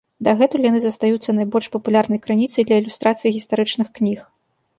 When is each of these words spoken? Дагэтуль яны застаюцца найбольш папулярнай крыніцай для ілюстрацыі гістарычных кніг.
Дагэтуль 0.27 0.63
яны 0.69 0.79
застаюцца 0.85 1.35
найбольш 1.39 1.67
папулярнай 1.75 2.19
крыніцай 2.25 2.67
для 2.71 2.81
ілюстрацыі 2.85 3.35
гістарычных 3.37 3.87
кніг. 4.01 4.19